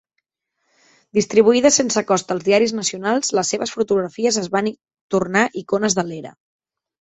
Distribuïdes 1.17 1.75
sense 1.81 2.01
cost 2.11 2.33
als 2.35 2.45
diaris 2.47 2.73
nacionals, 2.77 3.29
les 3.41 3.53
seves 3.55 3.75
fotografies 3.77 4.41
es 4.43 4.49
van 4.57 4.71
tornar 5.17 5.45
icones 5.63 5.99
de 6.01 6.07
l'era. 6.11 6.35